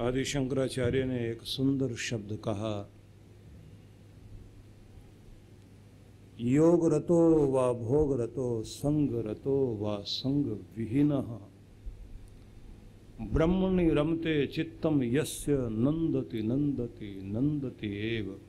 [0.00, 2.90] आदि शंकराचार्य ने एक सुंदर शब्द कहा,
[6.40, 11.10] योग रतो व भोग रतो, संग रतो व संग विहीन।
[13.32, 18.40] ब्रह्मणि रमते चित्तम यस्य नंदति नंदति नंदति एव।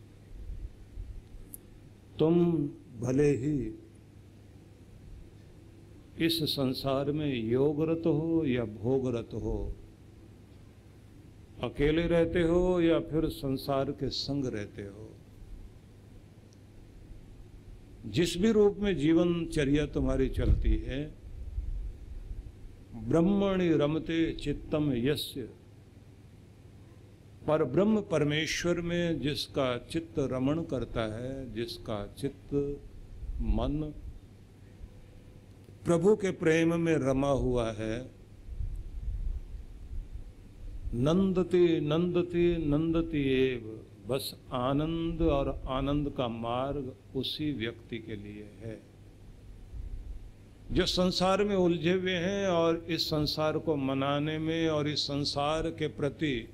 [2.20, 2.58] तुम
[3.00, 3.74] भले ही
[6.26, 9.76] इस संसार में योगरत हो या भोगरत हो
[11.64, 15.16] अकेले रहते हो या फिर संसार के संग रहते हो?
[18.06, 21.12] जिस भी रूप में जीवन चर्या तुम्हारी चलती है,
[22.96, 25.50] ब्रह्मणि रमते चित्तम यस्य।
[27.48, 32.54] पर ब्रह्म परमेश्वर में जिसका चित्त रमण करता है, जिसका चित्त
[33.42, 33.94] मन
[35.86, 38.19] प्रभु के प्रेम में रमा हुआ है
[40.94, 48.80] नंदती नंदती नंदती एव। बस आनंद और आनंद का मार्ग उसी व्यक्ति के लिए है।
[50.72, 55.70] जो संसार में उलझे हुए हैं और इस संसार को मनाने में और इस संसार
[55.70, 56.50] के प्रति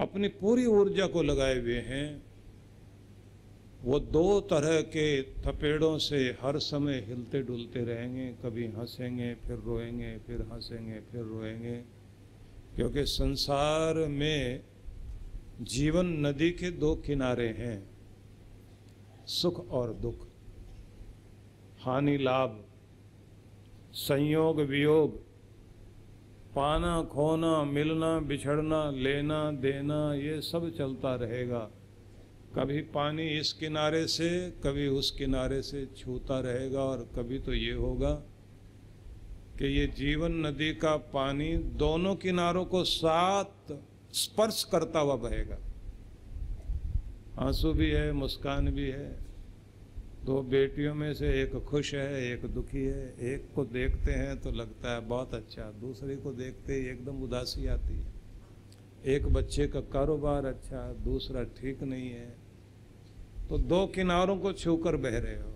[0.00, 2.22] अपनी पूरी ऊर्जा को लगाए हुए हैं,
[3.82, 10.18] वो दो तरह के थपेड़ों से हर समय हिलते डुलते रहेंगे, कभी हंसेंगे, फिर रोएँगे,
[10.18, 12.03] फिर हंसेंगे, फिर रोएँगे।
[12.76, 14.64] क्योंकि संसार में
[15.60, 17.90] जीवन नदी के दो किनारे हैं,
[19.26, 20.26] सुख और दुख।
[21.80, 22.64] हानि, लाभ,
[23.92, 25.16] संयोग, वियोग,
[26.54, 31.70] पाना, खोना, मिलना, बिछड़ना, लेना, देना, ये सब चलता रहेगा।
[32.54, 37.72] कभी पानी इस किनारे से, कभी उस किनारे से छूता रहेगा और कभी तो ये
[37.72, 38.22] होगा
[39.58, 43.72] कि ये जीवन नदी का पानी दोनों किनारों को साथ
[44.12, 45.58] स्पर्श करता हुआ बहेगा।
[47.38, 49.24] आँसू भी है, मुस्कान भी है।
[50.24, 54.50] दो बेटियों में से एक खुश है, एक दुखी है। एक को देखते हैं तो
[54.50, 58.14] लगता है बहुत अच्छा दूसरे को देखते ही एकदम उदासी आती है।
[59.06, 62.36] एक बच्चे का कारोबार अच्छा दूसरा ठीक नहीं है।
[63.48, 65.53] तो दो किनारों को छूकर बह रहे हो।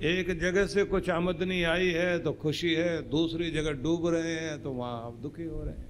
[0.00, 4.62] एक जगह से कुछ आमदनी आई है तो खुशी है, दूसरी जगह डूब रहे हैं
[4.62, 5.86] तो वहाँ आप दुखी हो रहे हैं।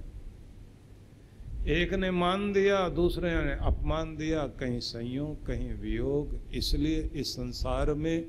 [1.71, 7.93] एक ने मान दिया, दूसरे ने अपमान दिया, कहीं संयोग, कहीं वियोग। इसलिए इस संसार
[7.93, 8.25] में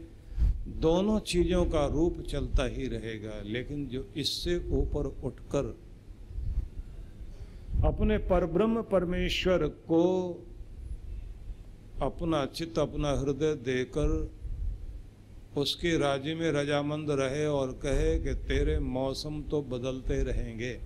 [0.81, 5.77] दोनों चीज़ों का रूप चलता ही रहेगा, लेकिन जो इससे ऊपर उठकर
[7.85, 10.05] अपने परब्रह्म परमेश्वर को
[12.03, 14.31] अपना चित्त, अपना हृदय देकर
[15.57, 20.81] उसके राज्य में रजामंद रहे और कहे कि तेरे मौसम तो बदलते रहेंगे।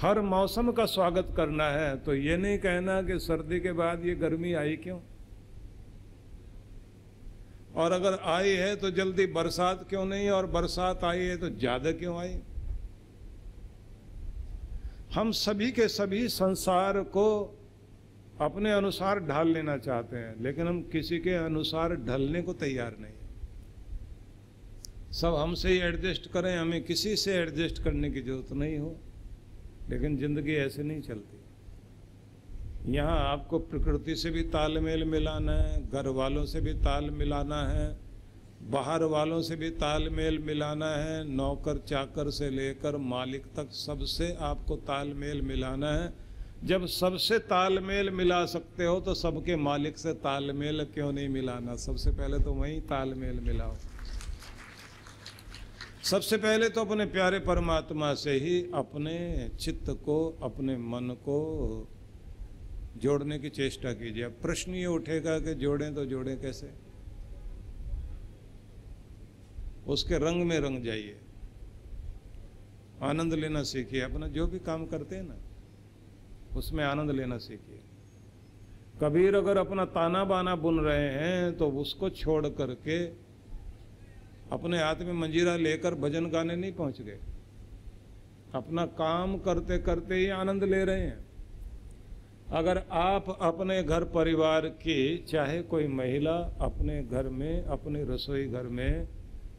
[0.00, 4.14] हर मौसम का स्वागत करना है तो ये नहीं कहना कि सर्दी के बाद ये
[4.14, 4.98] गर्मी आई क्यों?
[7.76, 11.92] और अगर आई है तो जल्दी बरसात क्यों नहीं, और बरसात आई है तो ज़्यादा
[11.92, 12.40] क्यों आई?
[15.14, 17.56] हम सभी के सभी संसार को
[18.40, 23.18] अपने अनुसार ढाल लेना चाहते हैं, लेकिन हम किसी के अनुसार ढलने को तैयार नहीं
[25.12, 28.96] सब हमसे ही एडजस्ट करें, हमें किसी से एडजस्ट करने की ज़रूरत नहीं हो,
[29.90, 31.38] लेकिन ज़िंदगी ऐसे नहीं चलती।
[32.88, 37.88] यहाँ आपको प्रकृति से भी तालमेल मिलाना है, घर वालों से भी ताल मिलाना है,
[38.70, 44.76] बाहर वालों से भी तालमेल मिलाना है, नौकर चाकर से लेकर मालिक तक सबसे आपको
[44.86, 46.12] तालमेल मिलाना है।
[46.64, 51.76] जब सबसे तालमेल मिला सकते हो तो सबके मालिक से तालमेल क्यों नहीं मिलाना?
[51.76, 53.76] सबसे पहले तो वहीं तालमेल मिलाओ।
[56.02, 61.38] सबसे पहले तो अपने प्यारे परमात्मा से ही अपने चित्त को, अपने मन को
[62.96, 66.70] जोड़ने की चेष्टा कीजिए। अब प्रश्न ये उठेगा कि जोड़ें तो जोड़ें कैसे?
[69.86, 71.20] उसके रंग में रंग जाइए।
[73.02, 75.36] आनंद लेना सीखिए। अपना जो भी काम करते हैं ना
[76.56, 77.80] उसमें आनंद लेना सीखिए।
[79.02, 83.04] कबीर अगर अपना ताना बाना बुन रहे हैं तो उसको छोड़ करके
[84.50, 87.18] अपने हाथ में मंजीरा लेकर भजन गाने नहीं पहुँच गए।
[88.54, 91.18] अपना काम करते करते ही आनंद ले रहे हैं।
[92.52, 98.62] अगर आप अपने घर परिवार की, चाहे कोई महिला अपने घर में, अपने रसोई घर
[98.62, 99.08] में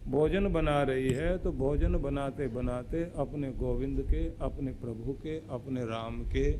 [0.08, 5.82] भोजन बना रही है तो भोजन बनाते बनाते अपने गोविंद के, अपने प्रभु के, अपने
[5.86, 6.52] राम के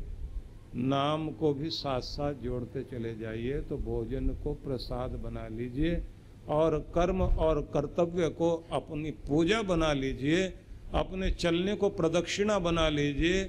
[0.74, 6.02] नाम को भी साथ साथ जोड़ते चले जाइए तो भोजन को प्रसाद बना लीजिए
[6.50, 10.46] और कर्म और कर्तव्य को अपनी पूजा बना लीजिए,
[10.94, 13.42] अपने चलने को प्रदक्षिणा बना लीजिए,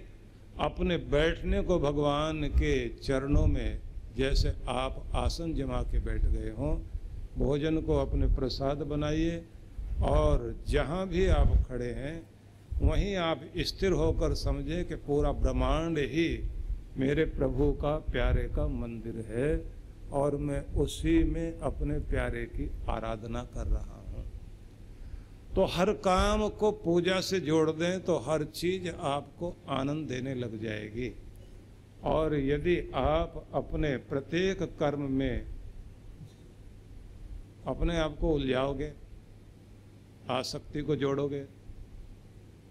[0.60, 3.80] अपने बैठने को भगवान के चरणों में,
[4.18, 6.76] जैसे आप आसन जमा के बैठ गए हों,
[7.38, 9.44] भोजन को अपने प्रसाद बनाइए
[10.04, 12.22] और जहाँ भी आप खड़े हैं,
[12.82, 16.30] वहीं आप स्थिर होकर समझें कि पूरा ब्रह्मांड ही
[16.98, 19.50] मेरे प्रभु का प्यारे का मंदिर है
[20.12, 24.24] और मैं उसी में अपने प्यारे की आराधना कर रहा हूँ।
[25.56, 30.62] तो हर काम को पूजा से जोड़ दें तो हर चीज़ आपको आनंद देने लग
[30.64, 31.12] जाएगी।
[32.04, 35.46] और यदि आप अपने प्रत्येक कर्म में
[37.68, 38.92] अपने आप को उलझाओगे,
[40.30, 41.44] आसक्ति को जोड़ोगे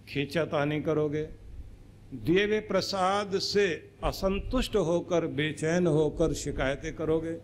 [0.09, 1.23] खींचा तानी करोगे
[2.15, 3.67] दिए हुए प्रसाद से
[4.05, 7.37] असंतुष्ट होकर, बेचैन होकर शिकायतें करोगे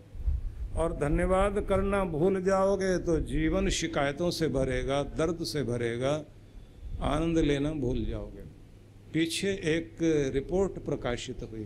[0.75, 6.13] और धन्यवाद करना भूल जाओगे तो जीवन शिकायतों से भरेगा, दर्द से भरेगा,
[7.03, 8.43] आनंद लेना भूल जाओगे।
[9.13, 9.97] पीछे एक
[10.33, 11.63] रिपोर्ट प्रकाशित हुई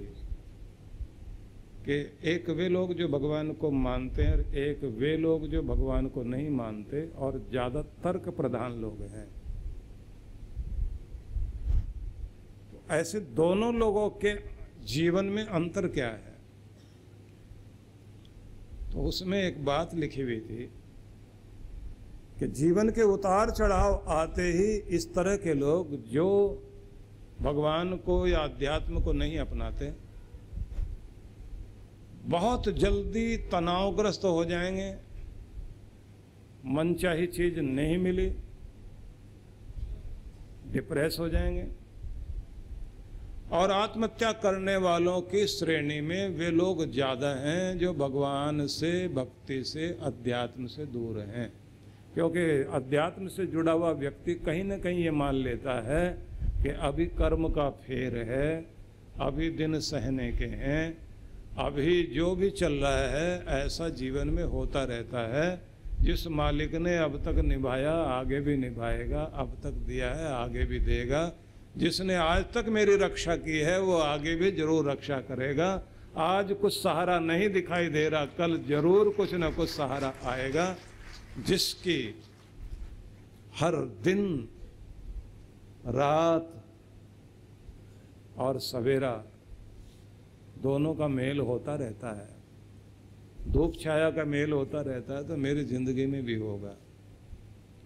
[1.86, 1.96] कि
[2.32, 6.24] एक वे लोग जो भगवान को मानते हैं और एक वे लोग जो भगवान को
[6.26, 9.26] नहीं मानते और ज़्यादा तर्क प्रधान लोग हैं
[12.72, 14.36] तो ऐसे दोनों लोगों के
[14.86, 16.34] जीवन में अंतर क्या है?
[18.94, 20.70] तो उसमें एक बात लिखी हुई थी
[22.40, 26.28] कि जीवन के उतार चढ़ाव आते ही इस तरह के लोग जो
[27.42, 29.94] भगवान को या अध्यात्म को नहीं अपनाते,
[32.26, 34.96] बहुत जल्दी तनावग्रस्त हो जाएँगे,
[36.66, 38.30] मनचाही चीज़ नहीं मिली,
[40.72, 41.83] डिप्रेस हो जाएँगे।
[43.54, 49.64] और आत्महत्या करने वालों की श्रेणी में वे लोग ज़्यादा हैं जो भगवान से, भक्ति
[49.64, 51.52] से, अध्यात्म से दूर हैं।
[52.14, 56.10] क्योंकि अध्यात्म से जुड़ा हुआ व्यक्ति कहीं ना कहीं ये मान लेता है
[56.64, 58.66] कि अभी कर्म का फेर है,
[59.22, 60.98] अभी दिन सहने के हैं,
[61.60, 65.62] अभी जो भी चल रहा है, ऐसा जीवन में होता रहता है।
[66.02, 70.80] जिस मालिक ने अब तक निभाया, आगे भी निभाएगा, अब तक दिया है, आगे भी
[70.80, 71.24] देगा।
[71.78, 75.70] जिसने आज तक मेरी रक्षा की है, वो आगे भी ज़रूर रक्षा करेगा।
[76.16, 80.76] आज कुछ सहारा नहीं दिखाई दे रहा, कल ज़रूर कुछ ना कुछ सहारा आएगा,
[81.40, 82.00] जिसकी
[83.56, 84.50] हर दिन,
[85.88, 86.50] रात
[88.38, 89.12] और सवेरा
[90.62, 92.32] दोनों का मेल होता रहता है।
[93.52, 96.76] धूप छाया का मेल होता रहता है तो मेरी ज़िंदगी में भी होगा।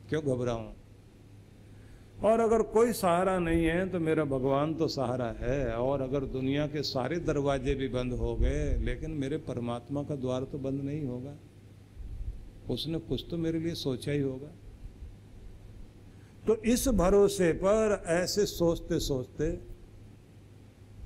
[0.10, 0.68] क्यों घबराऊं?
[2.24, 6.68] और अगर कोई सहारा नहीं है तो मेरा भगवान तो सहारा है। और अगर दुनिया
[6.68, 11.06] के सारे दरवाजे भी बंद हो गए, लेकिन मेरे परमात्मा का द्वार तो बंद नहीं
[11.06, 11.36] होगा।
[12.70, 14.52] उसने कुछ तो मेरे लिए सोचा ही होगा।
[16.48, 19.50] तो इस भरोसे पर ऐसे सोचते सोचते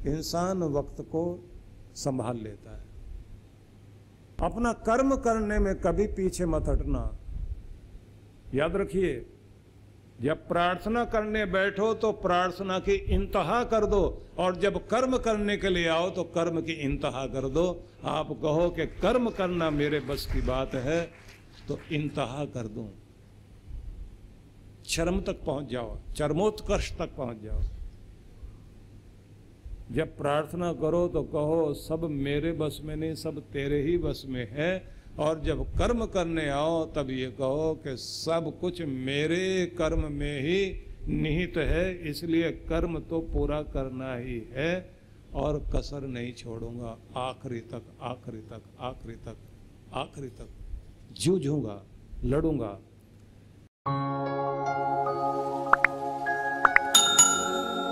[0.10, 1.50] इंसान वक्त को
[1.96, 2.86] संभाल लेता है।
[4.42, 7.18] अपना कर्म करने में कभी पीछे मत हटना।
[8.54, 9.26] याद रखिए
[10.22, 15.70] जब प्रार्थना करने बैठो तो प्रार्थना की इंतहा कर दो, और जब कर्म करने के
[15.70, 17.66] लिए आओ तो कर्म की इंतहा कर दो।
[18.06, 21.02] आप कहो कि कर्म करना मेरे बस की बात है
[21.68, 22.90] तो इंतहा कर दो।
[24.86, 27.62] चरम तक पहुँच जाओ, चरमोत्कर्ष तक पहुँच जाओ।
[29.92, 34.48] जब प्रार्थना करो तो कहो, सब मेरे बस में नहीं, सब तेरे ही बस में
[34.52, 40.42] है। और जब कर्म करने आओ, तब ये कहो कि सब कुछ मेरे कर्म में
[40.42, 40.62] ही
[41.10, 44.74] निहित है, इसलिए कर्म तो पूरा करना ही है
[45.36, 49.38] और कसर नहीं छोड़ूँगा। आखिरी तक आखिरी तक आखिरी तक
[49.96, 50.50] आखिरी तक
[51.14, 51.82] जूझूँगा,
[52.26, 52.80] लड़ूँगा।